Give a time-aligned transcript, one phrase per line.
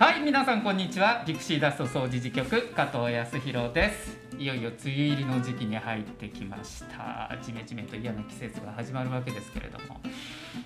[0.00, 1.22] はい皆さんこんにちは。
[1.26, 4.16] ピクシーダスト掃除事局加藤康弘です。
[4.38, 7.36] いよいよ梅雨入りの時期に入ってきました。
[7.42, 10.00] じめじめと嫌な季節が始まるわけですけれども、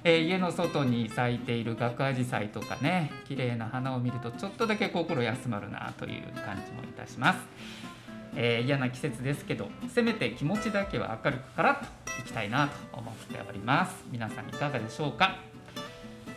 [0.04, 7.38] えー、家の外に咲いているガクアジサイとかね綺麗な花を見るとちょっとだけ心休まるなという感じもいたします、
[8.36, 14.04] えー、嫌な季節ですけどせめて気持ちだけは明るくからといきたいなと思っております。
[14.12, 15.38] 皆さんいかがでしょうか。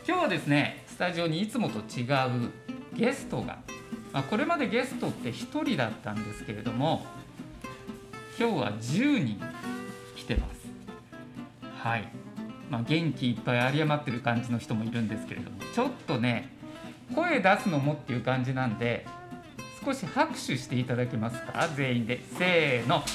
[0.08, 2.50] 今日はですねスタジオにいつもと違う
[2.94, 3.60] ゲストが、
[4.14, 7.06] まあ、これまでゲストって1人だったんですけれども
[8.40, 9.40] 今日は10人
[10.16, 10.58] 来てます。
[11.84, 12.08] はい、
[12.70, 16.50] まあ、元気いっぱい有り余ってる感じの人もいるんですけれどもちょっとね
[17.16, 19.06] 声出すのもっていう感じなんで
[19.86, 21.70] 少し拍手していただけますか？
[21.78, 22.20] 全員で。
[22.38, 22.96] せーの。
[22.96, 23.06] はい。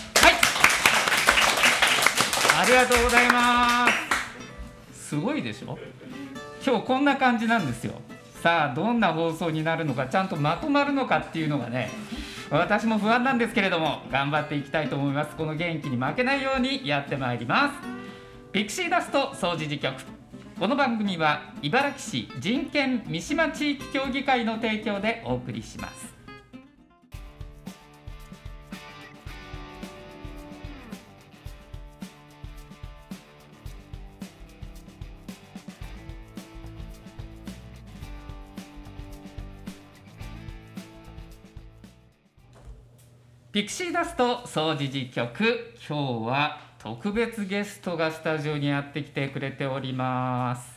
[2.59, 3.89] ありがとうございま
[4.95, 5.09] す。
[5.09, 5.79] すごいでしょ？
[6.65, 8.01] 今日こんな感じなんですよ。
[8.42, 11.90] さあどんな放送になるのかちゃんとまとまるのかっていうのがね
[12.51, 15.37] 私も不安なんですけれども頑張っていきたいと思います。
[15.37, 17.74] この元気に負けないようにやってまいります。
[18.51, 19.95] ピクシーダスト掃除時局。
[20.59, 26.21] この番組は茨城市人権三島地域協議会の提供でお送りします。
[43.53, 50.73] ピクシーダスト掃除時局今日は特別ゲストがスタジオにやってきてくれております。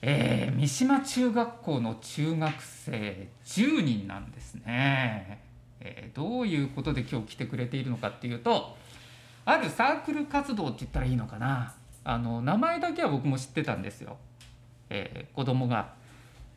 [0.00, 5.42] えー、三島中学校の中学生10人なんですね、
[5.80, 8.74] えー、どういうことで今日来てくれているのかっていうと
[9.44, 11.74] あるサークル活動って言ったらいいのかな。
[12.04, 14.16] あの名前だけは僕も知ってたんですよ、
[14.88, 15.92] えー、子供が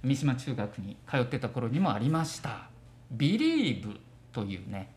[0.04, 2.70] 三島中学に通ってた頃にもありました
[3.14, 4.00] 「Believe」
[4.40, 4.90] というね、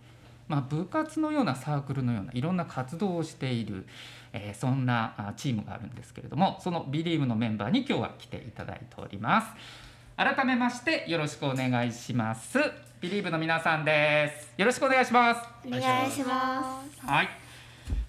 [0.46, 3.86] まあ、部活のようなサークルのようないろんな活動をしている、
[4.32, 9.48] えー、そんなチームがあるんですけれどもその Believe のメンバーに今日は来ていただいております。
[10.16, 12.58] 改めましてよろしくお願いします。
[13.00, 14.52] Believe の皆さんです。
[14.56, 15.40] よろしくお願いします。
[15.66, 17.04] お願いします。
[17.04, 17.28] はい、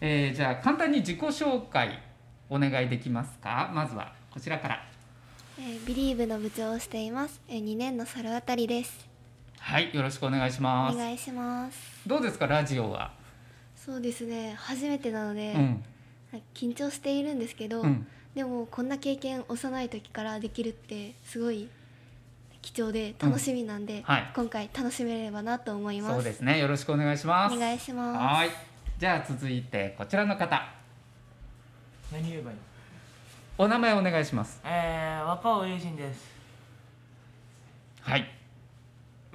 [0.01, 1.99] えー、じゃあ簡単に自己紹介
[2.49, 3.71] お願いできますか？
[3.73, 4.93] まずはこちらから。
[5.57, 9.12] えー、ビリーブの部長をしています、えー、2年の猿渡です
[9.65, 10.95] はいよろしくお願いします。
[10.95, 11.77] お願いします。
[12.05, 13.11] どうですかラジオは？
[13.77, 15.83] そうですね初めてなので、うん、
[16.53, 21.69] 緊張しているんですけど、うん、でもこんな経験幼い時からできるってすごい
[22.61, 24.03] 貴重で楽しみなんで、うん。
[24.03, 26.15] はい、今回楽しめればなと思います。
[26.15, 27.55] そうですねよろしくお願いします。
[27.55, 28.35] お願いします。
[28.35, 28.49] はい。
[28.99, 30.61] じゃあ続いてこちらの方。
[32.11, 32.57] 何言えばいい
[33.57, 34.61] お名前お願いします。
[34.65, 36.21] えー、若尾友人です。
[38.01, 38.42] はい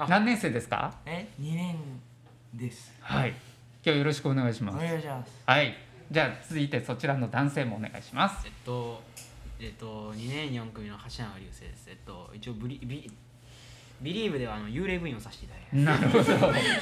[0.06, 0.94] 何年生ですか？
[1.06, 1.26] え？
[1.38, 1.76] 二年
[2.54, 2.92] です。
[3.00, 3.31] はい。
[3.84, 4.76] 今日よろしくお願いします。
[4.76, 5.32] お願いします。
[5.44, 5.75] はい。
[6.10, 8.47] じゃあ続いてそちらの男性もお願いします。
[8.47, 9.03] えっと
[9.60, 11.86] えっと二年四組の橋永流星です。
[11.88, 13.10] えっと一応ブリビ
[14.00, 16.22] ビリーブではあの幽霊部員をさせていただいてなるほど。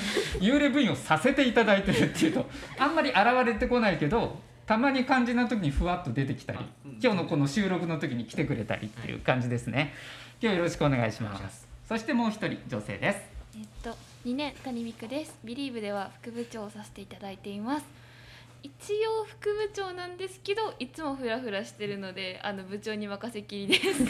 [0.44, 6.58] 幽霊部員をさせていただいてるっていうとあんまり現れてこないけどたまに肝心な時にふわっと出てきたり
[7.02, 9.94] 今日のこの収録の時に来てくれたりっていう感じですね、
[10.42, 13.18] 今日よろしくお願いしますそしてもう一人女性です。
[13.56, 13.90] えっと
[14.24, 15.38] 2年谷美久です。
[15.44, 17.86] ビリーブでは副部長をさせていただいています。
[18.64, 18.72] 一
[19.20, 24.04] 応副部長なんですけどいつもフラフラしてるのであの部長に任せきりです。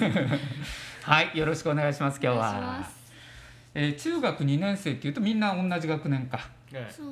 [1.05, 2.89] はいよろしくお願いします今日は。
[3.75, 6.49] えー、中学2年生っていうとみんな同じ学年か、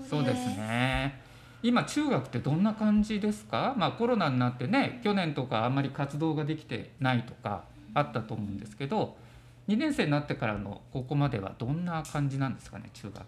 [0.09, 1.21] そうですね。
[1.63, 3.75] 今中学ってどんな感じですか？
[3.77, 9.23] まあコロナになってね去年とかあんまり活動ができてないとかあったと思うんですけど
[9.69, 13.25] 2年生になってからのここまではどんな感じなんですかね中学。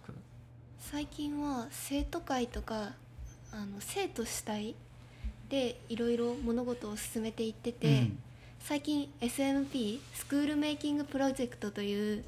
[0.78, 2.92] 最近は生徒会とか
[3.52, 4.74] あの生徒主体
[5.48, 8.19] でいろいろ物事を進めていってて、うん、
[8.60, 12.24] 最近 SMP スクールメイキングプロジェクトという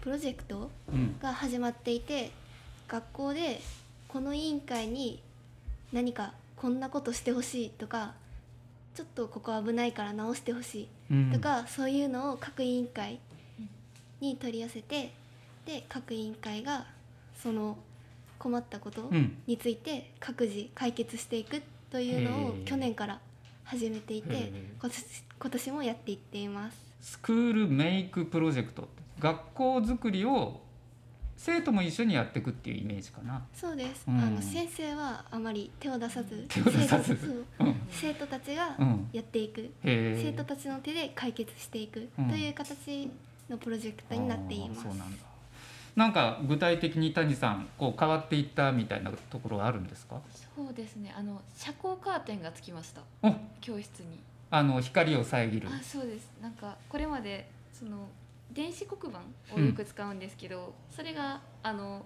[0.00, 0.70] プロジェクト
[1.20, 2.30] が始まっていて、うん、
[2.88, 3.60] 学校で
[4.08, 5.22] この委員会に
[5.92, 8.14] 何かこんなことしてほしいとか
[8.94, 13.18] ちょっとここ危ないから直してほしいとか、うん、そういうのを各委員会
[14.20, 15.12] に取り寄せて
[15.66, 16.86] で各委員会が
[17.42, 17.76] その
[18.38, 19.10] 困ったこと
[19.46, 23.20] について各自解決していくというのを去年から
[23.64, 26.76] 始めていて今年もやっていっています。
[27.00, 28.88] スクールメイクプロジェクト
[29.18, 30.60] 学校づくりを
[31.36, 33.44] 生徒も一緒にやっていくっていうイメージかな。
[33.54, 37.44] そうです、うん、あの先生はあまり手を出さず手を出さず。
[37.90, 38.76] 生徒たちが
[39.12, 43.10] やっていく、うん、生徒たちの手で解決していくという形
[43.48, 44.84] のプロジェクトになっています。
[44.86, 45.04] なんだ。
[45.96, 50.20] なんか具体的に谷さんこう変わっていったみたいなところはあるんですか？
[50.56, 51.14] そうですね。
[51.16, 53.02] あの遮光カーテンがつきました。
[53.22, 53.32] お！
[53.60, 54.18] 教室に。
[54.50, 55.68] あの光を遮る。
[55.68, 56.28] あそうです。
[56.42, 58.08] なんかこれまでその
[58.52, 59.20] 電子黒板
[59.54, 62.04] をよく使うんですけど、それがあの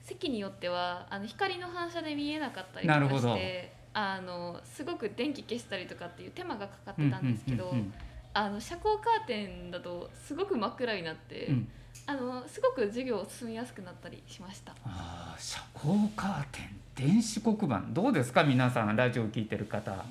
[0.00, 3.34] 席によってはあの光の反射で見えなかったりとかなるほど。
[3.34, 7.92] してあのすごく電気消したりとかっていう手間がかかってたんですけど、うんうん
[8.34, 11.54] あの遮光カーテンだとすごく真っ暗になって、うん。
[11.54, 11.68] うん
[12.06, 14.74] あのすごく授業を進みやすくなったりしました。
[14.84, 17.82] あー遮光カーテン電子黒板。
[17.90, 20.04] どうですか皆さんラジオ聞いてる方。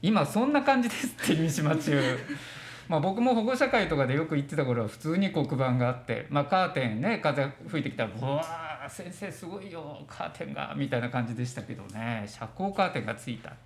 [0.00, 2.18] 今そんな感じですって三島中。
[2.88, 12.24] まあ僕も保護者会とかでよく言ってた頃は普通に黒板があって、まあ、カーテンね風吹いてきたら「うわー先生すごいよカーテンが」みたいな感じでしたけどね。
[12.28, 13.65] 遮光カーテンがついたって、え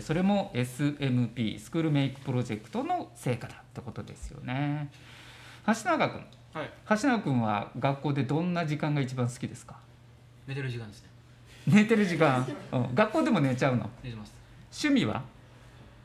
[0.00, 4.90] それも SMP スクールメイクプロジェクトの成果だってことですよね。
[5.66, 6.24] 橋永君。
[6.54, 6.70] はい。
[6.88, 9.76] 橋永君は学校でどんな時間が一番好きですか？
[10.46, 11.08] 寝てる時間ですね。
[11.66, 13.88] 寝てる時間、 うん、学校でも寝ちゃうの？
[14.02, 14.32] 寝てます。
[14.84, 15.22] 趣味は？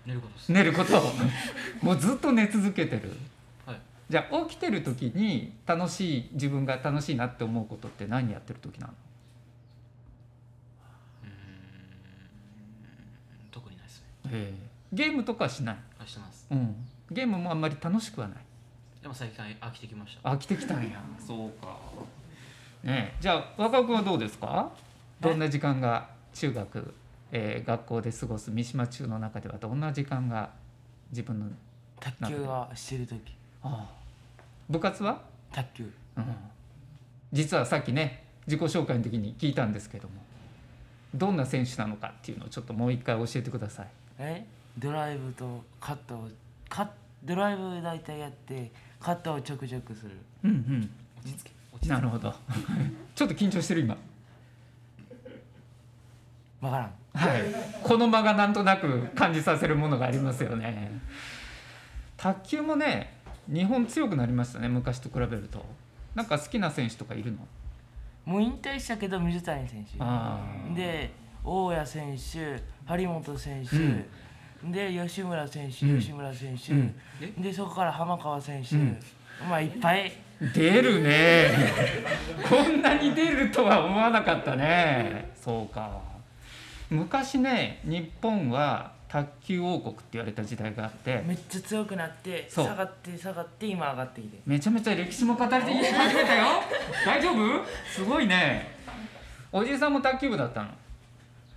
[0.06, 0.52] 寝ることです。
[0.52, 1.02] 寝ること。
[1.82, 3.14] もうずっと寝続けてる。
[3.66, 3.80] はい。
[4.10, 8.94] じゃあ起きてる時に楽しい自分が楽しいなって思うことって何やってる時なの
[11.24, 11.32] うーん
[13.52, 14.17] 特にないですねええ
[14.94, 16.48] ゲームとかはしない、あしてます。
[16.52, 16.76] うん、
[17.12, 18.38] ゲームもあんまり楽しくはない。
[19.02, 20.30] でも最近飽きてきました。
[20.30, 21.02] 飽きてきたんや。
[21.20, 21.78] そうか。
[22.84, 23.18] ねえ。
[23.20, 24.72] じゃあ若尾君はどうですか？
[25.20, 26.94] どんな時間が中学、
[27.32, 30.52] えー学校で過ごす三島中の中ではどんな時間が
[31.10, 31.48] 自分の
[32.00, 33.36] 卓球はしてる時。
[33.64, 33.98] ああ。
[34.70, 35.22] 部活は、
[35.52, 35.94] 卓球。
[36.18, 36.26] うん、
[37.32, 40.16] 実はさっきね自己紹介の時に聞いたんですけども
[41.14, 43.88] どんな選手なのかっていうのをちょっともう一回教えてください
[44.20, 44.46] え？
[44.78, 46.30] ドライブとカットを
[46.70, 46.88] カッ
[47.24, 50.12] ドライブ大体やってカットをちょくちょくする。
[50.44, 50.90] うんうん。
[51.20, 51.52] 落ち着け。
[51.74, 51.90] 落ち着け。
[51.90, 52.34] なるほど。
[53.16, 53.98] ちょっと緊張してる今。
[56.62, 56.92] わからん。
[57.14, 57.42] はい、
[57.82, 60.92] この間がなんとなく感じさせるものがありますよね。
[62.16, 63.16] 卓球もね、
[63.48, 65.66] 日本強くなりましたね、昔と比べると。
[66.14, 67.40] なんか好きな選手とかいるの？
[68.26, 69.98] もう引退したけど水谷選手。
[70.76, 71.12] で
[71.48, 76.00] 大谷選手張本選手、で吉村選手、うん。
[76.00, 76.96] 吉村選手、うん。
[77.42, 79.00] でそこから浜川選手、うん。
[79.50, 80.12] まあいっぱい。
[80.54, 81.48] 出るね。
[82.48, 85.32] こんなに出るとは思わなかったね。
[85.36, 86.00] そうか。
[86.90, 95.92] 昔ね、日本は卓球王国って言われた時代があって、めっちゃ強くなって下がって下がって今上がってきてめちゃめちゃ歴史も語り始め
[96.26, 96.46] たよ。
[97.06, 97.66] 大丈夫？
[97.90, 98.76] すごいね。
[99.52, 100.70] おじいさんも卓球部だったの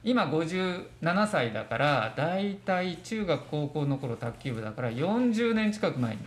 [0.02, 6.22] 今57歳だからだいたい中学高校の頃卓球部だから40年近く前に。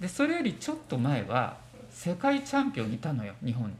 [0.00, 1.56] でそれよりちょっと前は
[1.90, 3.74] 世界チャンピオンいたのよ日本に。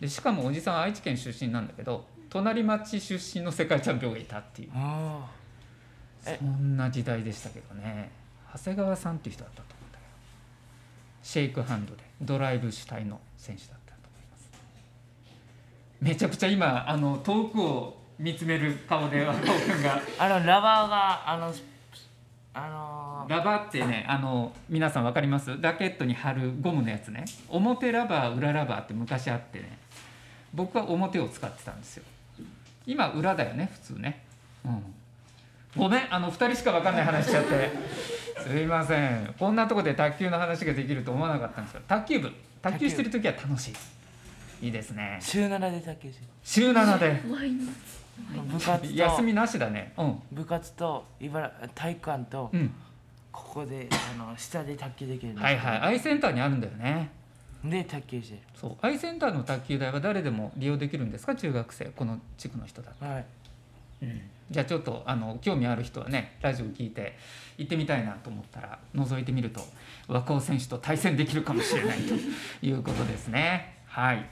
[0.00, 4.70] でしかもおじさんは愛知県出身なんだけど隣町出身の世界チャンピオンがいたっていう。
[6.22, 8.10] そんな時代でしたけどね。
[8.52, 10.10] 長谷川さんっていう人だったと思うんだけど。
[11.22, 13.77] シェイクハンドでドライブ主体の選手だ
[16.00, 20.00] めちゃくちゃ今あの遠くを見つめる顔で若尾君が。
[20.18, 21.52] あのラバーがあの
[22.54, 25.56] あのーラバーってねあの皆さん分かります？
[25.60, 27.24] ラケットに貼るゴムのやつね。
[27.48, 29.78] 表ラバー裏ラバーって昔あってね。
[30.54, 32.04] 僕は表を使ってたんですよ。
[32.86, 34.24] 今裏だよね普通ね。
[34.64, 34.82] うん。
[35.76, 37.70] ごめんあの2人しか分かんない話しちゃって。
[38.40, 39.34] すいません。
[39.38, 41.82] こんなとこで卓球の話ができると思わなかったんですよ。
[41.86, 42.32] 卓球部。
[42.62, 43.74] 卓球してる時は楽しい
[44.60, 45.18] いいですね。
[45.20, 46.18] 週7で卓球し。
[46.42, 47.22] 週7で。
[47.28, 47.68] 毎日。
[48.50, 49.92] 部活と休みなしだね。
[49.96, 50.22] うん。
[50.32, 52.72] 部活と茨体育館とうん。
[53.30, 55.80] ここであの下で卓球できるはいはい。
[55.80, 57.10] アイセンターにあるんだよね。
[57.64, 58.42] で卓球して。
[58.56, 58.76] そう。
[58.82, 61.36] アイセンターの卓球台は誰でも利用できるんですか？
[61.36, 61.84] 中学生。
[61.86, 63.24] この地区の人だと、るはい。
[64.50, 67.18] じゃあちょっとあの興味ある人はねラジオ聞いて
[67.58, 69.60] 行ってみたいなと思ったら覗いてみると
[70.06, 72.14] 若尾選手と対戦できるかもしれないと
[72.64, 73.74] いうことですね。
[73.86, 74.24] はい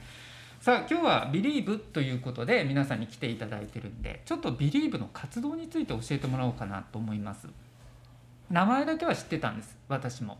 [0.67, 7.47] さあ今日は「Believe」ということで皆さんに来ていただいてるんでちょっと Believe の活動について教えてもらおうかなと思います。
[8.49, 10.37] 名前だけは知ってたんです私も。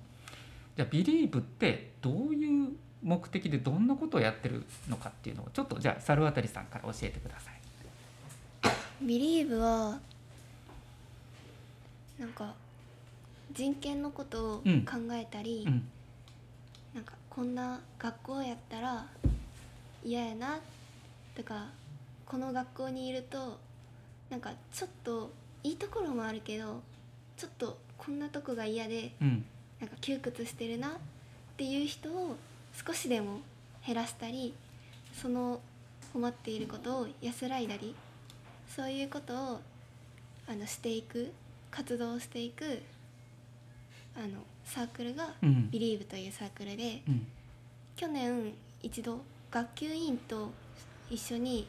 [0.75, 9.05] じゃあ Believe ってどういう目的でどんなことをやってるのかっていうのをちょっとじゃあ猿渡さんから教えてください。
[9.05, 9.97] Believe は
[12.19, 12.53] なんか
[13.53, 15.11] 人権のことを考うん。
[15.13, 15.87] えたり、うん。
[16.93, 19.07] なんかこんな学校やったら
[20.07, 20.59] 嫌やな
[21.35, 21.65] とか
[22.25, 23.59] この学校にいると
[24.29, 25.31] なんかちょっと
[25.63, 26.81] いいところもあるけど
[27.35, 29.45] ちょっとこんなとこが嫌でうん。
[29.79, 30.91] なんか窮屈してるなっ
[31.55, 32.35] ていう人を
[32.73, 33.41] 少しでも
[33.85, 34.53] 減らしたり
[35.13, 35.59] その
[36.13, 37.95] 困っていることを安らいだり
[38.75, 39.59] そういうことを
[40.47, 41.31] あのしていく
[41.69, 42.81] 活動をしていく
[44.15, 47.27] あのサークルがうん、Believe というサークルでうん、
[47.95, 50.51] 去年一度学級委員と
[51.09, 51.67] 一緒に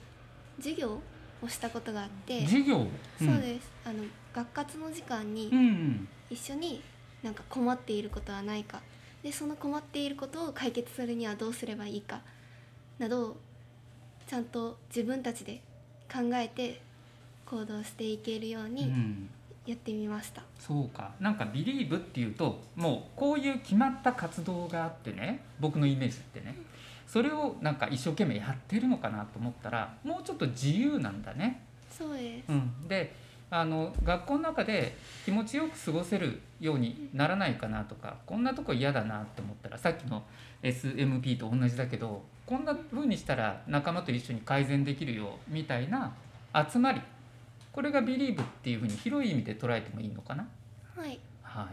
[0.59, 1.01] 授業
[1.43, 2.87] をしたことがあって授業？
[3.19, 3.71] そうです。
[3.85, 4.05] あの
[4.35, 6.09] 学活の時間にうんうん。
[6.31, 6.83] 一緒に
[7.23, 8.81] なんか困っていることはないか。
[9.23, 12.21] でその困っていることを解決するにはどうすればいいか
[13.01, 13.37] など
[14.29, 15.61] ちゃんと自分たちで
[16.13, 16.81] 考えて
[17.45, 19.31] 行動していけるよううにん。
[19.67, 20.43] やってみました。
[20.59, 21.13] そうか。
[21.21, 26.57] なんか「ビリーブっていうともうこういう決まった活動があってね僕のイメージってね
[27.09, 31.65] それをなんか一生懸命やってるのかなと思ったらもうちょっと自由なんだね。
[31.91, 33.13] そうです、うん、で
[33.51, 40.23] あの学校の中で気持ちよく過ごせるようにならないかなとかこんなとこ嫌だなって思ったらさっきの
[40.63, 46.13] SMP と同じだけどこんな風にしたら仲間と一緒に改善できるよみたいな
[46.71, 47.01] 集まり。
[47.73, 50.47] これが Believe っていう風に広い意味で捉えてもいいのかな？
[50.97, 51.19] はい。
[51.43, 51.69] は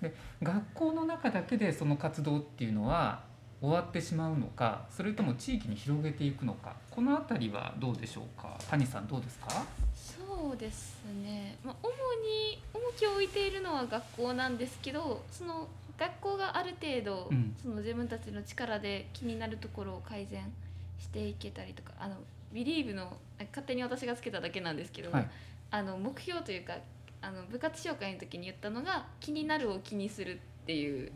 [0.00, 3.22] い、で学校の中だけでその活動っていうのは
[3.64, 8.58] 終わってしまうのかそれとも地域に広げていくのかこの辺りはどうでしょうか？
[8.68, 9.64] 谷さんどうですか？
[9.94, 15.66] そうですね、まあ、主に重きを置いているのは学校なんですけどその
[15.96, 17.54] 学校がある程度、うん。
[17.62, 20.52] その自分たちの力で気になるところを改善
[20.98, 22.16] していけたりとかあの
[22.52, 25.30] ビリーブの勝手に私がつけただけなんですけど、はい。
[25.70, 26.74] あの目標というか
[27.22, 31.10] あの部活紹介の時に言ったのが気になるを気にするっていう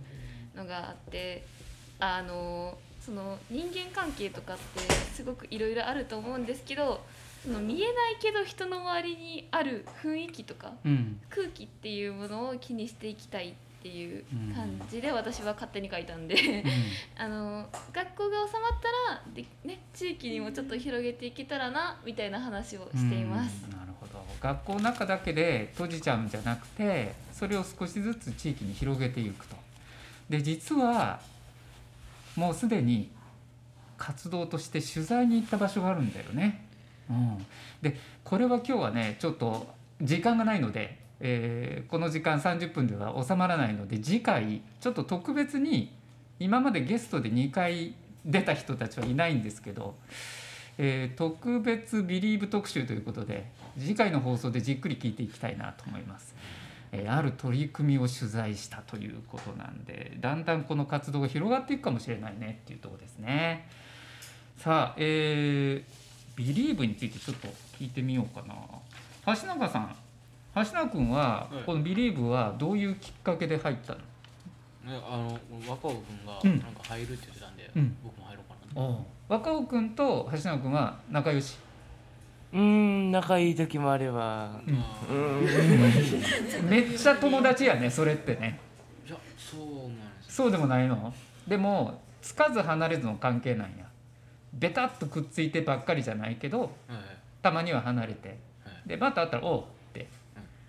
[0.57, 1.45] のがあって
[2.00, 4.81] あのその人間関係とかって
[5.14, 7.00] すごくいろいろあると思うんですけど
[7.43, 11.21] その見えないけど人の周りにある雰囲気とかうん。
[11.31, 14.25] 空気っていうものを気にしていきたいっていう
[14.55, 16.35] 感じで私は勝手に書いたんで
[17.17, 23.67] あの学校が収まったらで、ね、地域にもちょっと広げていけたらなみたいな話をしています。
[23.67, 23.78] うん。
[23.78, 24.25] なるほど。
[24.40, 29.57] 学校の中だけで閉じちゃうんじゃなくてそれを少しずつ地域に広げていくと。
[30.28, 31.21] で実は
[32.38, 33.11] もうすでに
[33.97, 36.64] 活動として取材に行った場所があるんだよね。
[37.11, 37.47] うん、
[37.83, 39.66] でこれは今日はねちょっと
[40.00, 45.92] 時間がないので、えーこの時間30分では収まらないので次回ちょっと特別に
[46.38, 49.97] 今までゲストで2回出た人たちはいないんですけど、
[50.76, 56.37] えー特別ビリーブ特集ということで次回の放送でじっくり聞いていきたいなと思います。
[56.92, 63.68] えーある取り組みを取材したということなんでだんだんこの活動が広がっていくかもしれないねっていうところですね。
[64.57, 67.49] さあ、えービリーブについてちょっと
[67.80, 68.54] 聞いてみようかな。
[69.35, 69.97] 橋永さん
[70.54, 74.04] 橋永君ははいこのビリーブはどういうきっかけで入ったの、ね
[74.87, 79.07] あの若尾君がうんなんか入るって言ってたんで、うん僕も入ろうかなと。
[79.28, 81.57] 若尾君と橋永君は仲良し？
[82.52, 84.61] うーん仲いい時もあれば。
[84.67, 86.69] うん。
[86.69, 88.59] めっちゃ友達やねそれってね。
[89.07, 90.35] ーいやそうなんです。
[90.37, 91.12] そうでもないの？
[91.47, 93.87] でもつかず離れずの関係なんや。
[94.55, 97.02] ベタっとくっついてばっかりじゃないけどはいはい。
[97.43, 98.28] たまには離れて。
[98.64, 98.88] はい。
[98.88, 100.00] でまた会ったら「おう」って。
[100.00, 100.09] はい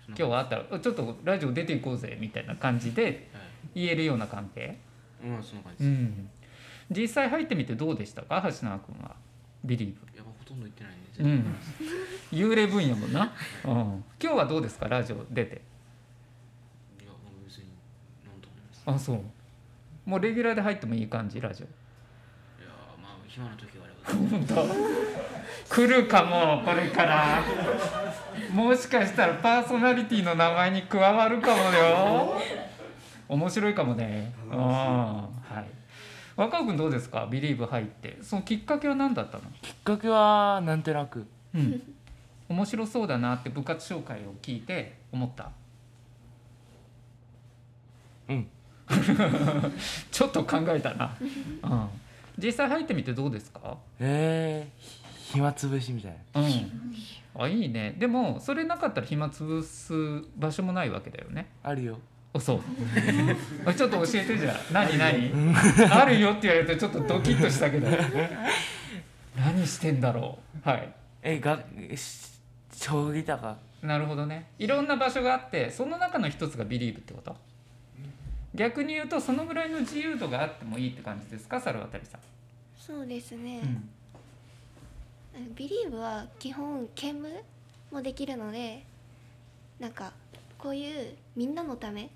[0.08, 3.42] 今日は会ったら「ちょっとラジオ出ていこうぜ」みたいな感じではい。
[3.74, 4.76] 言えるような関係？
[5.24, 5.84] うんそんな感じ。
[5.84, 5.84] です。
[5.84, 6.30] うん。
[6.90, 8.42] 実際入ってみてどうでしたか？
[8.42, 9.14] 橋永君は。
[9.64, 10.16] ビリーブ。
[10.16, 11.56] やっぱほとんど行ってないんでうん。
[12.32, 13.32] 幽霊分野もんな、
[13.64, 14.86] うん、今日はどうですか？
[14.88, 15.62] ラジオ出て。
[17.00, 17.10] いや
[17.44, 17.64] 別に
[18.24, 18.82] なんともないです。
[18.86, 19.20] あそう。
[20.04, 21.40] もうレギュラーで入ってもいい感じ？
[21.40, 21.66] ラジオ。
[21.66, 21.68] い
[22.64, 22.72] や
[23.02, 24.30] まあ暇な時があれば。
[24.30, 25.74] 本当？
[25.74, 27.42] 来るかもこれから。
[28.52, 32.40] もしかしたらパーソナリティの名前に加わるかもよ。
[33.28, 34.32] 面白いかもね。
[34.50, 35.39] ああはい
[36.40, 37.28] 若尾君どうですか？
[37.30, 38.16] ビリーブ入って。
[38.22, 39.44] そのきっかけは何だったの？
[39.60, 41.26] きっかけはなんとなく。
[41.54, 41.82] うん。
[42.48, 45.50] 面白そうだなって部活紹介を聞いて思った？
[48.30, 48.48] うん。
[50.10, 51.14] ちょっと考えたな、
[51.62, 51.88] うん、
[52.38, 53.76] 実際入ってみてどうですか？
[54.00, 56.40] えー、暇つぶしみたいな。
[56.40, 57.42] うん。
[57.42, 57.96] あいいね。
[57.98, 59.92] でもそれなかったら暇つぶす
[60.38, 61.50] 場所もないわけだよね。
[61.62, 61.98] あるよ。
[61.98, 61.98] あ
[62.38, 62.60] そう。
[63.66, 64.72] あちょっと教えてじゃあ。
[64.72, 65.32] 何何？
[65.90, 66.32] あるよ。
[66.32, 67.88] って言われるとちょっとドキッとしたけど。
[69.36, 70.68] 何してんだろう？
[70.68, 70.92] はい。
[71.22, 71.62] えが
[71.96, 72.40] し
[72.72, 73.56] 将棋とか。
[73.82, 74.50] なるほどね。
[74.58, 77.34] いろんな場所があってその中の一つがビリーブってこと？
[78.54, 81.60] 逆に言うとそのぐらいの自由度があってもいいって感じですか？
[81.60, 82.20] 猿渡さん、
[82.76, 83.60] そうですね、
[85.36, 85.54] うん。
[85.54, 87.32] ビリーブは基本兼務
[87.92, 88.84] もできるので
[89.78, 90.12] なんか
[90.58, 92.10] こういうみんなのため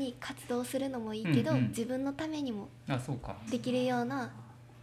[0.00, 1.68] に活動するのもいいけど、うんうん。
[1.68, 3.36] 自分のためにもあそうか。
[3.48, 4.32] できるような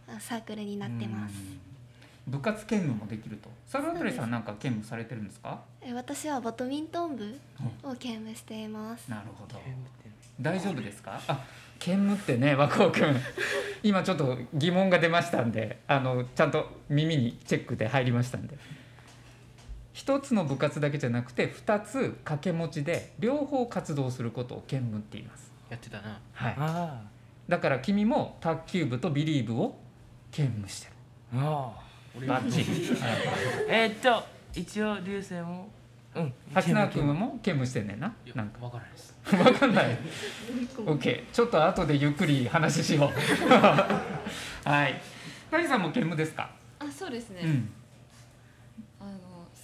[0.08, 1.34] あサークルになってます。
[2.26, 2.32] うん。
[2.32, 3.50] 部活兼務もできると。
[3.66, 5.60] 猿渡さんなんか兼務されてるんですか？
[5.82, 7.38] え私はバドミントン部
[7.82, 9.10] を兼務しています。
[9.10, 9.60] なるほど。
[10.40, 11.20] 大丈夫ですか？
[11.26, 11.44] あ
[11.78, 13.16] 兼務ってね和光くん。
[13.82, 18.58] 今ちょっと疑問が出ましたんであのちゃんと耳にチェックで入りましたんで
[19.98, 26.20] 一つの部活だけじゃなくて二つ掛け持ちで両方活動することを兼務って言います、やってたな。
[26.34, 27.02] はい、あ
[27.48, 29.76] だから君も卓球部とビリーブを
[30.30, 31.40] 兼務してる。
[31.40, 32.24] ああ。
[32.28, 33.16] バッチリ、は い
[33.68, 34.24] えーっと
[34.54, 35.68] 一応流星も
[36.14, 38.14] うん橋永君も兼務してんねんな。
[38.36, 38.60] なんか。
[38.60, 39.16] 分からないです。
[39.34, 39.98] わかんない。
[40.76, 43.08] OK ちょっと後でゆっくり話しよう。
[44.68, 44.94] はい。
[45.50, 47.72] 谷さんも兼務ですか、あそうですね、うん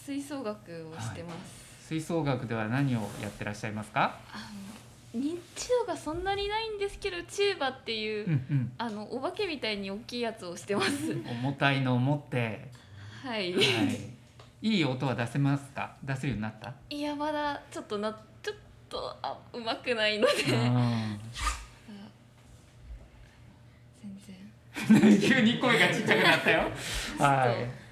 [0.05, 1.33] 吹奏楽をしてま
[1.81, 4.19] す、吹奏楽では何をやってらっしゃいますか？
[4.33, 4.39] あ
[5.15, 8.73] の認知度がそんなにないんですけどチューバっていう、うんうん。
[8.79, 10.91] あのお化けみたいに大きいやつをしてます。
[11.43, 12.69] 重たいのを持って、
[13.23, 15.95] はい、はい、いい音は出せますか？
[16.03, 16.75] 出せるようになった？
[16.91, 18.57] いやまだちょっとなちょっ
[18.91, 20.33] とあうまくないので。
[20.55, 21.17] あ
[24.03, 25.01] 全然。
[25.01, 26.71] ー 急に声がちっちゃくなったよ。
[27.19, 27.84] はい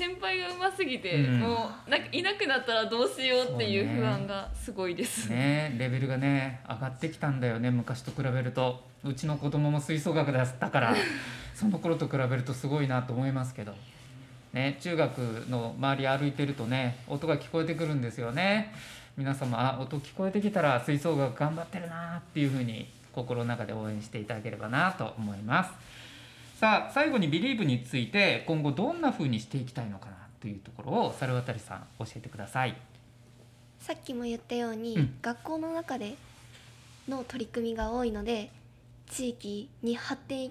[0.00, 1.40] 先輩がうますぎて、うん。
[1.40, 8.88] もうなんかいなくなったらどうしようっていう不安がすごいです、ねレベルがね上がってきたんだよね昔と比べると。
[9.04, 10.94] うちの子供も吹奏楽だったから
[11.54, 13.74] その頃と比べるとすごいなと思いますけど。
[14.54, 15.18] ね中学
[15.50, 18.72] の周り歩いてるとね音が聞こえてくるんですよね。
[19.18, 25.70] 皆様あ音聞こえてきたら吹奏楽頑張ってるなっていうふうに心の中で応援していただければなと思います
[26.60, 32.76] さあ最後に「Believe」について今後どんなふうにしていきたいのかなというところを猿渡さん教えてください。
[33.78, 35.18] さっきも言ったように、うん。
[35.22, 36.16] 学校の中で
[37.08, 38.50] の取り組みが多いので
[39.06, 40.50] 地域に発展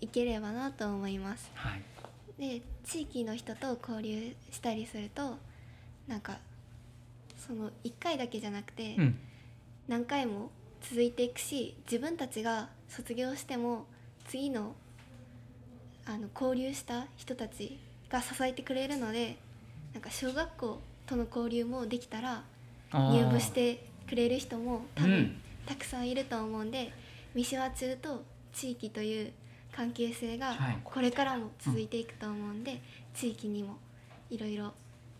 [0.00, 1.50] いければなと思います。
[1.54, 1.82] はい。
[2.38, 5.36] で地域の人と交流したりすると
[6.06, 6.38] なんか
[7.36, 9.18] その1回だけじゃなくてうん。
[9.88, 13.84] 何回も続いていくし自分たちが卒業しても
[14.26, 14.74] 次の
[16.08, 19.36] あの交流した人たちが支えてくれるので
[19.92, 22.42] なんか小学校との交流もできたら
[22.92, 25.40] 入部してくれる人も多分うん。
[25.66, 26.90] たくさんいると思うんで
[27.34, 29.32] 三島中と地域という
[29.70, 30.78] 関係性がはい。
[30.82, 32.80] これからも続いていくと思うんで、
[33.14, 33.76] 地域にも
[34.30, 34.72] いろいろ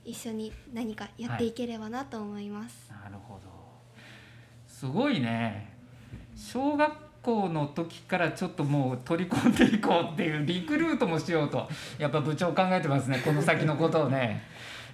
[0.04, 2.90] 一緒に何かやっていければなと思います。
[2.90, 3.40] なるほど。
[4.66, 5.76] すごいね。
[6.34, 14.42] 小学校の時からちょっともう取り込んでいこうっていうリクルートもしようとやっぱ部長考えてますねこの先のことをね、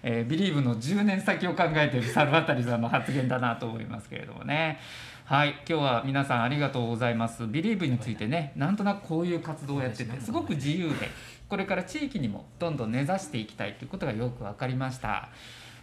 [0.02, 4.78] えービリーブの10年先を考えている猿渡さんの発言だなと思いますけれどもね。
[5.24, 7.46] はい今日は皆さんありがとうございます。
[7.46, 10.30] ビリーブについてねなんとなくこういう活動をやっててす。
[10.30, 11.08] ごく自由で
[11.48, 15.30] これから地域にもどんどん根ざしていきたいということがよく分かりました。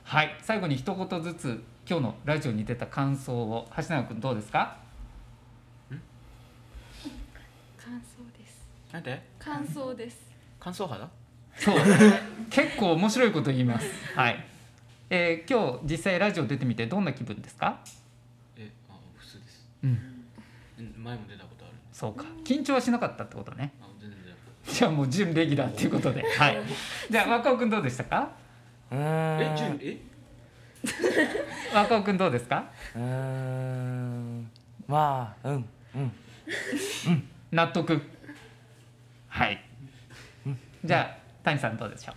[0.04, 4.78] はい最後に一言ずつ今日のラジオに出た感想を橋永君どうですか
[7.78, 8.62] 感想です
[8.94, 9.22] なんて？
[9.40, 10.18] 感想です。
[10.60, 11.10] 乾燥肌？
[11.56, 11.76] そう。
[12.50, 13.88] 結構面白いこと言います。
[14.16, 14.46] はい、
[15.10, 17.80] えー今日実際ラジオ出てみてどんな気分ですか？
[18.58, 19.66] えあ普通です。
[19.84, 19.90] うん。
[20.80, 22.26] うん前も出たことあるそうか。
[22.44, 23.74] 緊張はしなかったってことね。
[23.82, 24.20] あ全然
[24.66, 26.24] 全じゃあもう準レギュラーっていうことで。
[26.24, 26.58] はい。
[27.10, 28.32] じゃあ若尾君どうでしたか？
[28.92, 29.98] え準え？
[31.74, 32.70] 若尾君どうですか？
[32.96, 34.52] うーん
[34.88, 36.12] まあうんうん。
[37.52, 38.02] 納得
[39.32, 39.64] はい。
[40.84, 42.16] じゃあ谷さんどうでしょう？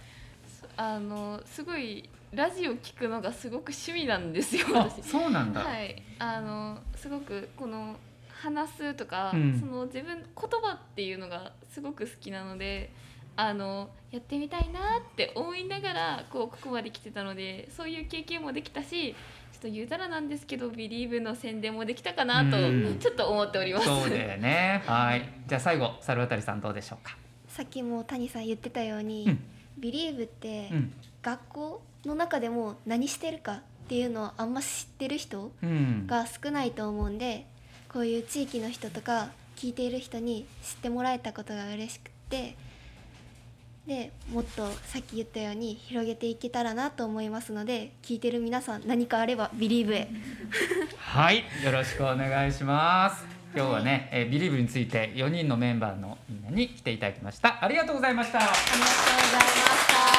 [0.76, 4.66] あのすごいラジオ聞くのがすごく趣味なんですよ。
[4.74, 6.02] あ私そうなんだ、はい。
[6.18, 7.96] あのすごくこの
[8.28, 9.58] 話すとか、うん。
[9.58, 12.92] その自分言葉っていうのがすごく好きなので
[13.36, 19.14] あのやってみたいなって思いながらこうここまで来てたのでそういう経験もできたし
[19.64, 22.98] と言うたらなんですけど「ビリーブの宣伝もできたかなとうん。
[22.98, 23.86] ちょっと思っております。
[23.86, 24.82] そうだよね。
[24.84, 25.26] はい。
[25.46, 27.16] じゃあ最後猿渡さんどうでしょうか？
[27.48, 29.44] さっきも谷さん言ってたように、うん。
[29.78, 30.92] ビリーブってうん。
[31.22, 36.06] 学校の中でも何してるかっていうのをあんま知ってる人うん。
[36.06, 37.46] が少ないと思うんで
[37.88, 42.54] こういう地域の人とか聞いている人に知ってもらえたことが嬉しくって
[43.86, 50.08] でもっとさっき言ったように広げていけたらなと思いますので聞いてる皆さん何かあればビリーブへ
[50.96, 53.24] はい、よろしくお願いします。
[53.54, 57.62] 今日はね、えービリブについて4人のメンバーのみんなに来ていただきました。
[57.62, 58.38] ありがとうございました。
[58.38, 60.13] ありがとうございました。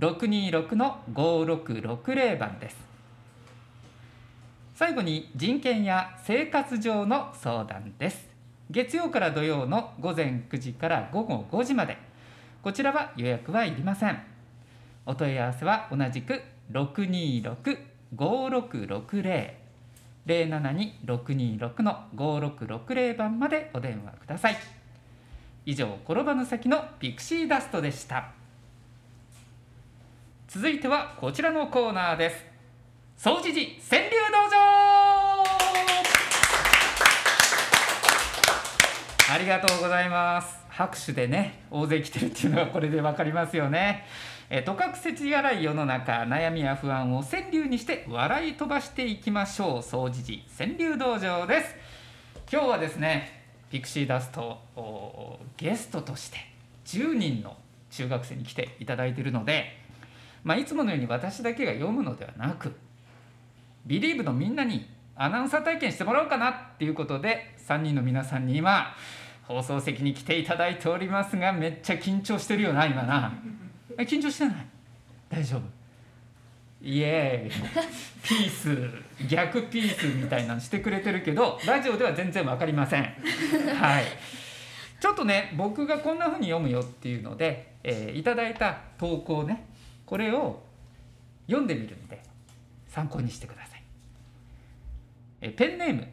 [0.01, 2.77] 626の5660番です。
[4.75, 8.29] 最後に人権や生活上の相談です。
[8.69, 11.99] 月曜から土曜の午前9時から午後5時まで。
[12.65, 14.21] こちらは予約はいりません。
[15.07, 19.60] お問い合わせは同じく626-5660
[20.27, 24.57] 072-626の5660番までお電話ください。
[25.67, 28.31] 以上転ばぬ先のピクシーダストでした。
[30.49, 32.45] 続いてはこちらのコーナーです。
[33.17, 34.57] 総知事川柳道場。
[39.33, 40.59] ありがとうございます。
[40.69, 44.07] 拍手でね大勢来てるっていうのがこれで分かりますよね。
[44.51, 49.83] えとかくせちがらい世の中悩みや不安を川柳にして笑い飛ばしていきましょう。
[49.83, 51.77] 総知事川柳道場です。
[52.53, 54.59] 今日はですねピクシーダスト
[55.57, 56.39] ゲストとして
[56.85, 57.57] 10人の
[57.91, 59.81] 中学生に来ていただいているので
[60.43, 62.75] まあ、いつものように私だけが読むのではなく
[63.87, 68.95] ビリーブのみんなにアナウンサー体験してもらおうかなっていうことで3人の皆さんに今
[69.47, 73.33] 放送席に来ていただいておりますがめっちゃ緊張してるよな今な。
[73.99, 74.67] 緊張してない？
[75.29, 75.63] 大丈夫。
[76.83, 77.71] イエーイ。
[78.23, 79.27] ピース。
[79.29, 83.03] 逆ピースみたいなのしてくれてるけどラジオでは全然分かりません。
[83.77, 84.05] はい。
[84.99, 89.67] ちょっとね僕がこんな風に読むよっていうので、えー、いただいた投稿ね
[90.05, 90.63] これを
[91.47, 92.23] 読んでみるんで
[92.89, 93.83] 参考にしてください。
[95.43, 96.07] えペンネーム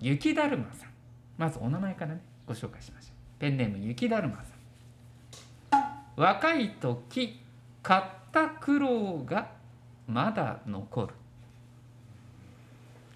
[0.00, 0.90] 雪だるまさん。
[1.38, 3.40] まずお名前からねご紹介しましょう。
[3.40, 4.55] ペンネーム雪だるまさん
[6.16, 7.40] 若い時
[7.82, 8.02] 買っ
[8.32, 9.48] た苦労が
[10.08, 11.08] まだ残る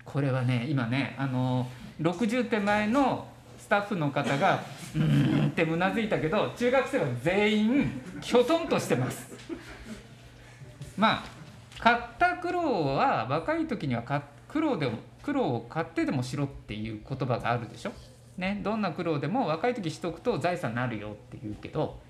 [0.04, 1.66] これはね今ねあの
[2.00, 3.26] 60手前の
[3.58, 4.62] スタッフの方が
[4.94, 9.34] 「うん」ってうなずいたけど中学生は全員きょとんとしてます
[10.96, 11.24] まあ
[11.78, 14.02] 買った苦労は若い時には
[14.48, 17.92] 苦労でも苦労を買ってでもしろっていう言葉があるでしょ。
[18.36, 22.00] ね、どんな苦労でも若い時しとくと財産になるよって言うけど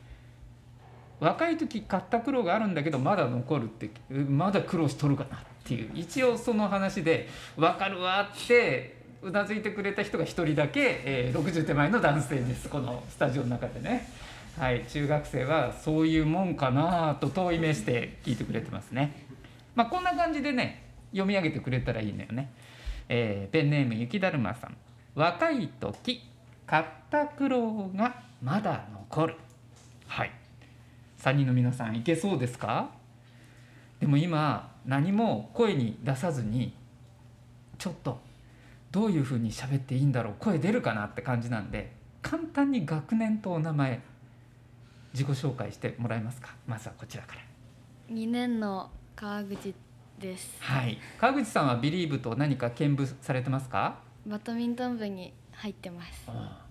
[1.20, 14.08] 若い時買った苦労があるんだけどまだ残るってまだ苦労しとるかなっていう一応その話で分かるわってうなずいてくれた人が1人だけ、えー、60手前の男性ですこのスタジオの中でね。
[14.58, 19.26] はい、中学生はそういうもんかなと遠い目して聞いてくれてますね。
[19.74, 22.50] まあ、こんな感じでね読み上げてくれたらいいのよね。
[23.08, 24.76] えー、ペンネーム雪だるまさん
[25.14, 26.22] 若い時
[26.66, 29.36] 買った苦労がまだ残る
[30.06, 30.39] はい
[31.20, 32.90] 3人の皆さんいけそうですか？
[34.00, 36.74] でも今何も声に出さずに
[37.78, 38.18] ちょっと
[38.90, 40.34] どういうふうに喋っていいんだろう？
[40.38, 44.00] 声出るかなって感じなんで簡単に学年とお名前
[45.12, 46.54] 自己紹介してもらえますか？
[46.66, 47.42] まずはこちらから。
[48.14, 49.74] 2年の川口
[50.18, 50.56] です。
[50.60, 50.98] はい。
[51.18, 53.98] 川口さんはビリーブと何か兼部されてますか？
[54.26, 56.26] バドミントン部に入ってます。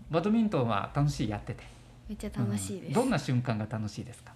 [0.10, 1.64] バドミントンは楽しいやってて。
[2.08, 4.34] めっちゃ楽しいです、うん、どんな瞬間が楽しいですか？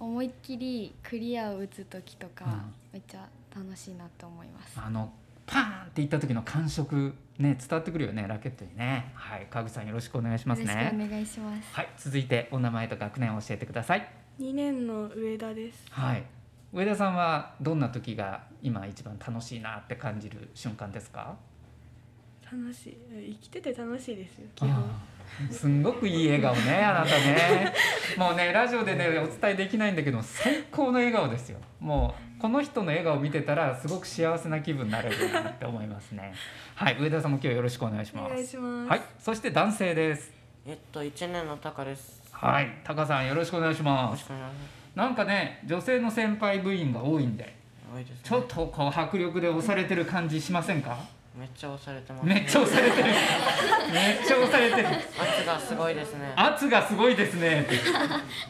[0.00, 4.78] 思いっきりクリアを打つ時とか、うん、めっちゃ楽しいなと思います。
[4.78, 5.12] あの
[5.46, 9.10] パーンっていった時の感触ね伝わってくるよねラケットにね。
[9.14, 10.72] はい川口さんよろしくお願いしますね。
[10.72, 11.74] よろしくお願いします。
[11.74, 14.08] はい続いてお名前と学年を教えてください。
[14.40, 15.86] 2年の上田です。
[15.90, 16.24] はい。
[16.72, 21.34] 上田さんはどんな時が今一番楽しいなって感じる瞬間ですか？
[22.52, 22.96] 楽しい。
[23.32, 24.84] 生きてて楽しいですよ基本
[25.50, 27.72] すんごくいい笑顔ね あなたね。
[28.16, 31.58] もうねラジオでねお伝えできないんだけど最高の笑顔ですよ。
[31.80, 36.32] もうこの人の笑顔を見てたらすごく幸せな気分になれるなって思いますね。
[36.74, 38.34] はい上田さんも今日よろしくお願いしおます。
[38.34, 38.88] 願いします。
[38.90, 40.32] はいそして男性です。
[40.66, 42.22] えっと1年のタカです。
[42.32, 44.10] はいタカさんよろしくお願いしよます。
[44.12, 44.54] ろしくお願いし
[44.94, 47.54] なんかね女性の先輩部員が多いんで
[47.88, 48.20] ます多いですね。
[48.24, 50.98] ちょっとこう迫力で押されてる感じしませんか？
[51.38, 53.04] めっちゃ押されてますめっちゃ押されてる。
[53.94, 54.88] めっちゃ押されてる。
[54.88, 56.32] 圧がすごいですね。
[56.34, 57.64] 圧がすごいですね。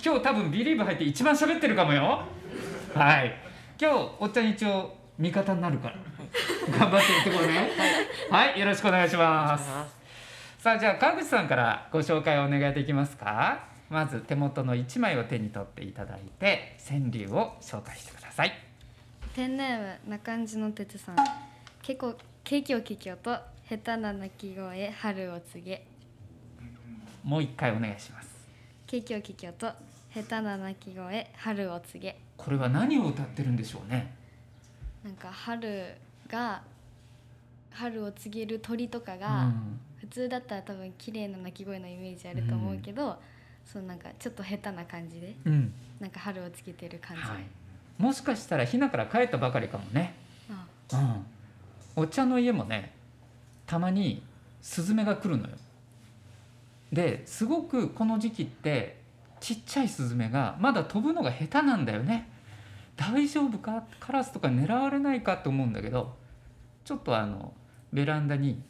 [0.02, 2.22] 今日多分ビリーブ入って一番喋ってるかもよ。
[2.94, 3.34] はい。
[3.78, 5.94] 今日おっちゃん一応味方になるから。
[6.78, 7.70] 頑張っていってこいね。
[8.30, 8.58] はい。
[8.58, 9.68] よろしくお願いします。
[10.58, 13.60] さあじゃあ川口さんからご紹介をお願いできますか？
[13.90, 18.52] まず手元の1枚を手に取っていただいて川柳を紹介してください。
[19.36, 21.16] ペンネーム中んじの哲さん。
[21.82, 22.14] 結構
[22.48, 23.36] ケーキをキキョと
[23.68, 25.84] 下手な鳴き声春を告げ。
[27.22, 28.28] もう一回お願いします。
[28.86, 29.66] ケーキをキキョと
[30.14, 32.16] 下手な鳴き声春を告げ。
[32.38, 34.14] これは何を歌ってるんでしょうね。
[35.04, 35.94] なんか春
[36.26, 36.62] が
[37.70, 39.78] 春を告げる鳥とかうが、ん。
[40.00, 43.18] 普通だったら多分綺麗な鳴き声のイメージあると思うけど、
[43.66, 45.70] そうなんかちょっと下手な感じでうん。
[46.00, 47.44] なんか春を告げてる感じ、はい、
[47.98, 50.14] もしかしたらひなから帰ったばかりかもね、
[50.50, 50.64] あ。
[50.94, 51.26] うん、
[51.98, 52.94] お茶の家もね
[53.66, 54.22] たまに
[54.62, 55.56] スズメが来るのよ。
[56.92, 58.98] ですごくこの時期って
[59.40, 62.28] ちっちゃいスズメがまだ飛ぶのが下手なんだよね。
[62.96, 63.84] 大丈夫か？
[64.00, 66.16] カラスとか狙われないかと思うんだけど
[66.84, 67.52] ちょっとあの
[67.92, 68.62] ベランダに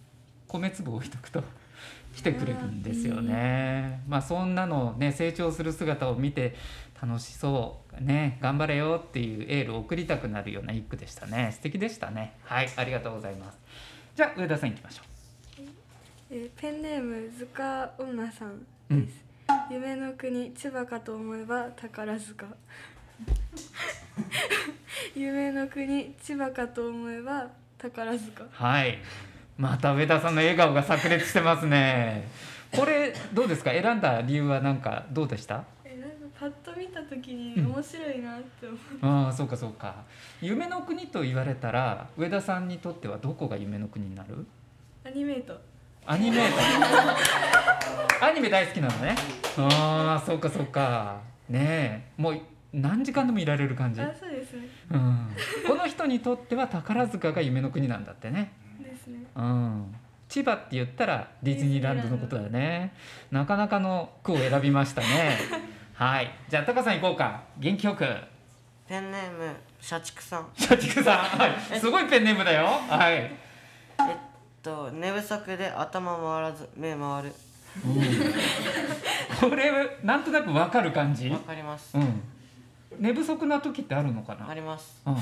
[0.46, 1.42] 米粒置いとくと
[2.14, 4.02] 来てくれるんですよね。
[4.08, 6.56] まあそんなのね成長する姿を見て
[7.00, 8.02] 楽しそう。
[8.02, 11.50] ね頑張れよっていうエールを送りたくなるような一句でしたね。
[11.54, 12.34] 素敵でしたね。
[12.44, 13.58] はいありがとうございます。
[14.16, 15.02] じゃあ上田さんいきましょ
[16.30, 19.06] えーペンネームずか女さんうん。
[19.06, 19.24] です。
[19.70, 22.46] 夢の国千葉かと思えば宝塚。
[25.14, 27.46] 夢の国千葉かと思えば
[27.78, 28.44] 宝塚。
[28.44, 28.98] うはい。
[29.56, 32.28] また上田さんの笑顔が炸裂してますね。
[32.72, 33.70] これどうですか？
[33.70, 35.64] 選んだ理由は何かどうでした？
[36.38, 37.66] パッと見た時にうん。
[37.72, 38.78] 面白いなって思う。
[39.02, 40.04] ああそうかそうか。
[40.40, 44.46] 夢の国と言われたら上田さんにとってはどこが夢の国になる？
[45.04, 45.58] アニメート。
[46.06, 46.50] アニメー
[48.20, 49.14] ター アニメ大好きなのね。
[49.58, 51.20] ああそうかそうか。
[51.48, 52.22] ねえ。
[52.22, 52.40] もう
[52.72, 54.68] 何時間でもいられる感じ、あそうですね。
[54.90, 55.28] うん、
[55.66, 59.24] この人にとっては宝塚が夢の国なんだってね、ですね。
[59.34, 59.94] うん、
[60.28, 62.92] 千葉って言ったらディズニーランドのことだよね。
[63.30, 65.06] なかなかの句を選びましたね
[65.98, 66.30] はい。
[66.48, 67.42] じゃあタカさん行こうか。
[67.58, 68.06] 元気よく。
[68.86, 70.46] ペンネーム社畜さん。
[70.56, 72.66] 社畜さん、はい、すごいペンネームだよ。
[72.88, 73.14] はい。
[73.14, 73.32] え
[73.98, 74.16] っ
[74.62, 77.32] と寝不足で頭回らず目回る。
[79.40, 81.30] これなんとなくわかる感じ？
[81.30, 81.98] わかります。
[81.98, 82.22] うん。
[83.00, 84.48] 寝不足な時ってあるのかな？
[84.48, 85.02] あります。
[85.04, 85.16] うん。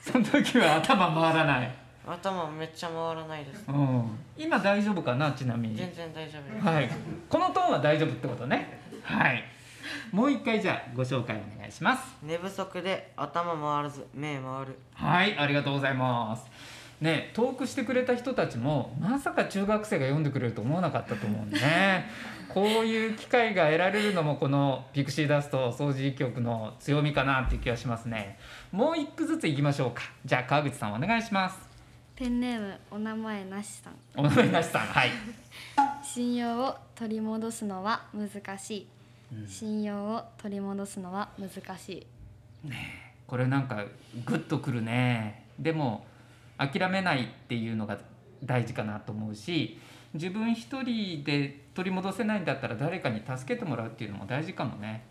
[0.00, 1.74] その時は頭回らない、
[2.06, 3.64] 頭めっちゃ回らないです。
[3.66, 4.04] うん、
[4.38, 5.32] 今大丈夫かな？
[5.32, 5.76] ちなみに。
[5.76, 6.64] 全然大丈夫です。
[6.64, 6.88] はい。
[7.28, 8.80] このトーンは大丈夫ってことね。
[9.02, 9.42] はい
[10.12, 12.16] もう一回じゃあご紹介お願いします。
[12.22, 14.78] 寝不足で頭回らず目回る。
[14.94, 16.44] はいありがとうございます。
[17.00, 22.08] ねトークしてくれた人たちもまさか中学生が読んでくれると思わなかったと思うんでね。
[22.48, 28.38] こういう機会が得られるのもこのピクシーダスト掃除局の強みかなっていう気がしますね。
[28.70, 30.02] もう一句ずついきましょうか。
[30.24, 31.74] じゃあ川口さんお願いします。
[32.16, 33.94] ペンネームお名前なしさん。
[34.16, 35.10] お名前なしさんはい。
[36.04, 38.86] 信用を取り戻すのは難しい、
[39.46, 42.06] 信用を取り戻すのは難しい。
[43.26, 43.84] これなんか
[44.24, 45.46] グッとくるね。
[45.58, 46.04] でも
[46.58, 47.98] 諦めないっていうのが
[48.42, 49.78] 大事かなと思うし
[50.12, 55.04] 自分一人で取り戻せないんだったら誰かに助けてもらうっていうのも大事かもね。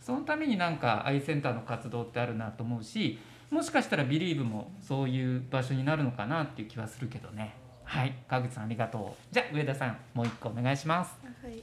[0.00, 3.18] そのためになんかアイセンターの活動ってあるなと思うし
[3.50, 7.54] もしかしたらビリーブもそういう場所になるのかなっていう気はするけどね。
[7.84, 9.34] はい川口さんありがとう。
[9.34, 11.16] じゃあ上田さんもう一個お願いします。
[11.24, 11.62] あはい。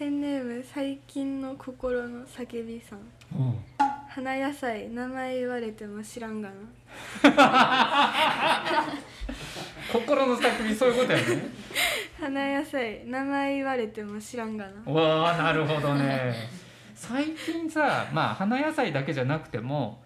[0.00, 3.00] ペンネーム最近の心の叫びさん。
[4.08, 6.54] 花野菜名前言われても知らんがな。
[9.92, 11.24] 心の叫びそういうことやね
[12.18, 14.90] 花野菜名前言われても知らんがな。
[14.90, 16.34] わあなるほどね
[16.94, 20.02] 最近さまあ花野菜だけじゃなくても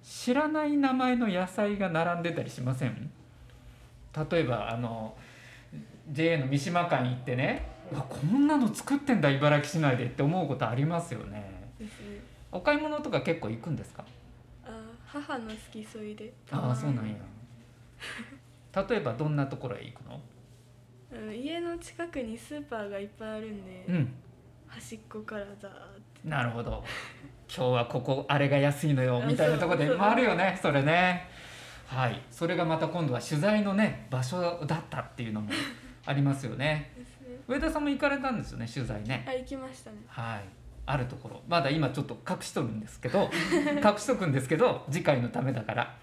[0.00, 3.10] 知らない名前の野菜が並んでたりしません？
[4.30, 5.16] 例えばあの
[6.12, 11.70] JA の三島館行ってねこんなの作ってんだ茨城市内でって思うことありますよね。
[12.52, 14.04] お買い物とか結構行くんですか？
[14.64, 14.70] あ
[15.06, 16.32] 母の付き添いで。
[16.50, 17.14] ああそうなんや。
[18.88, 20.20] 例えばどんなところへ行くの？
[21.12, 24.12] うん家の近くにスーパーがいっぱいあるんで、うん。
[24.66, 25.74] 端っこからザーっ
[26.22, 26.28] て。
[26.28, 26.82] なるほど。
[27.54, 31.28] 今日はここあれが安いのよあみたいなところで 回るよねそれね。
[31.86, 32.20] はい。
[32.30, 35.50] それがまた今度は取材のね場所だったっていうのも
[36.06, 36.90] ありますよね
[37.46, 39.24] 上田さんも行かれたんですよね取材ね。
[39.28, 39.96] あ行きましたね。
[40.06, 40.44] はい。
[40.86, 41.42] あるところ。
[41.48, 43.30] まだ今ちょっと隠しとるんですけど
[43.82, 45.94] 隠しとくんですけど次回のためだから。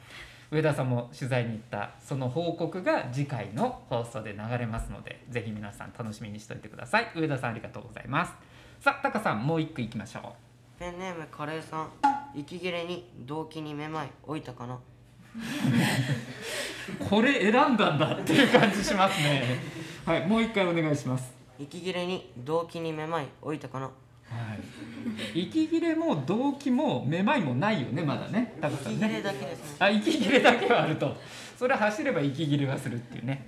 [0.52, 7.10] 上田さんも取材に行ったその報告が次回の放送で流れますのでぜひ皆さん楽しみにしておいてください。
[7.16, 8.34] 上田さんありがとうございます。
[8.82, 10.36] さあタカさんもう一句いきましょ
[10.78, 11.90] ペンネームカレーさん。
[12.34, 14.76] 息切れに動機にめまい置いたかな。
[14.76, 14.80] う
[17.10, 19.44] これ選んだんだっていう感じしますね。
[20.06, 21.32] はいもう一回お願いします。
[21.60, 23.86] 息切れに動機にめまい置いたかな？
[23.86, 23.92] は
[25.34, 25.42] い。
[25.44, 28.56] 息切れも動機もめまいもないよねまだね。
[28.62, 29.08] タカさんね。
[29.08, 29.76] 息切れだけですね。
[29.80, 31.16] あ息切れだけはあると。
[31.58, 33.46] それ走れば息切れはするっていうね。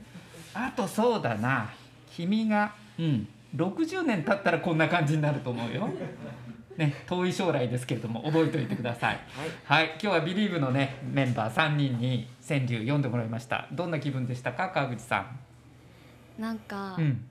[0.53, 1.69] あとそうだな。
[2.15, 5.87] 君がうん60年経ったらこんな感じになると思うよ
[6.77, 9.19] ね遠い将来ですけれども覚えておいてください。
[9.65, 9.85] はい。
[9.91, 13.67] 今日は「ビリーブのねメンバー3人に川柳読んでもらいました。
[13.71, 15.25] どんな気分でしたか川口さ
[16.39, 17.25] なんか、んうん。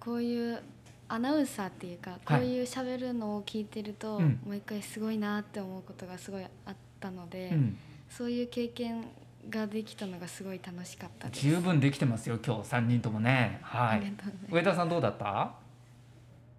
[0.00, 0.60] こういう
[1.08, 4.40] アナウンサーっていうかこういう喋るのを聞いてると、うん。
[4.44, 7.76] もう一回すごいなって思うことがすごいあったので、うん。
[8.10, 9.04] そういう経験
[9.48, 11.40] ができたのがすごい楽しかったです。
[11.42, 13.60] 十分できてますよ今日3人ともね。
[13.62, 14.12] はい。
[14.50, 15.52] 上田さんどうだった？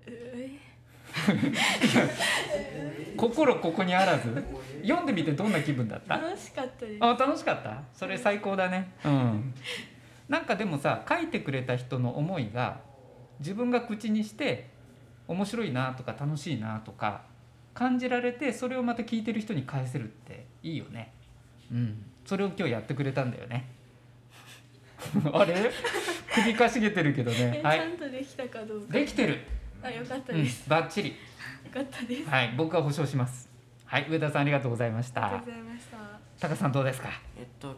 [0.08, 0.50] え
[3.18, 4.44] 心ここにあらず？
[4.82, 6.18] 読んでみてどんな気分だった？
[6.18, 7.04] 楽しかったです。
[7.04, 7.82] あ楽しかった？
[7.94, 8.92] それ最高だね。
[9.04, 9.54] うん。
[10.28, 12.80] なんかでもさ書いてくれた人の思いが
[13.40, 14.70] 自分が口にして
[15.28, 17.22] 面白いなとか楽しいなとか
[17.74, 21.12] 感じられてそれをまた聞いてる人に返せるっていいよね。
[21.72, 22.06] うん。
[22.26, 23.68] それを今日やってくれたんだよね。
[25.34, 25.72] あれ？
[26.36, 27.56] 首かしげてるけどね。
[27.58, 28.94] えちゃはいんとできたかどうか。
[28.94, 29.40] できてる
[29.82, 31.10] あよかったうんです、バッチリ。
[31.10, 31.16] よ
[31.74, 32.30] かったです。
[32.30, 33.50] はい僕は保証します。
[33.86, 35.26] はい上田さんありがとうございました。
[35.26, 35.98] ありがとうございました。
[36.40, 37.10] タカさんどうですか？
[37.38, 37.76] えっと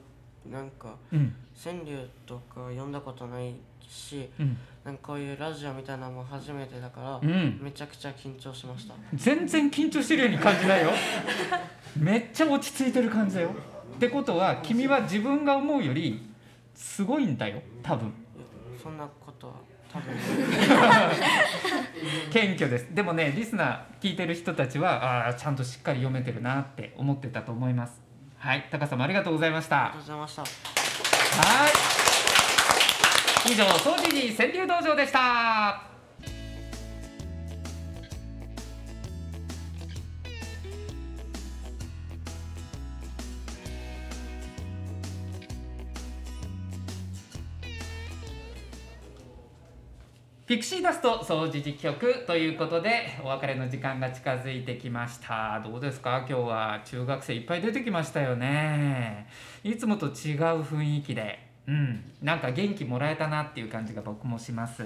[0.49, 1.35] なんかうん。
[1.63, 3.53] 川柳とか読んだことない
[3.87, 4.57] しうん。
[4.83, 7.59] なんかこういうラジオみたいなのも初めてだから、うん。
[7.61, 8.95] めちゃくちゃ緊張しました。
[9.13, 10.89] 全然緊張してるように感じないよ。
[11.95, 13.51] めっちゃ落ち着いてる感じだよ。
[13.95, 16.27] ってことは君は自分が思うより
[16.73, 18.11] すごいんだよ多分。
[18.81, 19.53] そんなことは
[19.91, 20.15] 多分。
[22.31, 22.87] 謙虚です。
[22.93, 28.01] でもねリスナー聞いてる人たちはああちゃんとしっかり読めてるなって思ってたと思います。
[28.37, 28.67] はい。
[28.71, 29.87] 高さんもありがとうございました。
[29.87, 30.41] ありがとうございました。
[30.41, 31.71] はい。
[33.51, 35.90] 以上総知事川柳道場でした
[50.51, 55.61] ピクシーダスト総除事局ということでお別れの時間が近づいてきました。
[55.63, 56.25] どうですか？
[56.27, 59.29] 今日は中学生いっぱい出てきましたよね。
[59.63, 60.11] いつもと違う
[60.61, 61.39] 雰囲気で。
[61.67, 62.03] うん。
[62.21, 64.83] なんか元気もらえたなっていう感じが僕もします。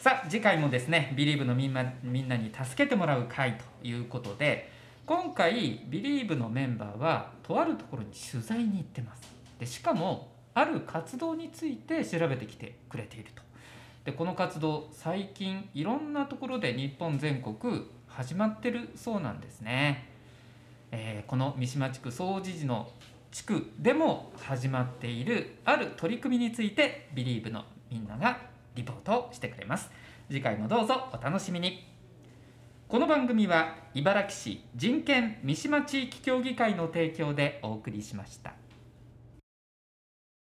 [0.00, 4.68] さあ次回もですね「ビリーブのみんなみんなに助けてもらう会」ということで
[5.06, 13.44] 今回「ビリーブのメンバーはとあるところに取材に行ってますでしかもある活動について調べてきてくれていると
[14.04, 20.08] でこの活動最近いろんなところで日本全国始まってるそうなんですね、
[20.90, 22.90] えーこの三島地区総除寺の
[23.30, 28.38] 地区でも始まっているある取り組みについてビリーブのみんなが
[28.74, 29.90] リポートをしてくれます。
[30.28, 31.88] 次回もどうぞお楽しみに。
[32.88, 38.61] この番組は茨城市人権三島地域協議会の提供でお送りしました。